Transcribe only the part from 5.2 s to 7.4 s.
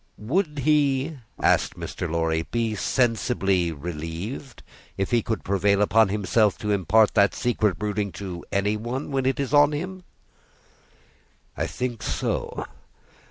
could prevail upon himself to impart that